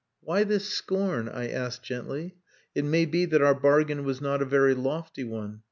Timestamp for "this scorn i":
0.43-1.47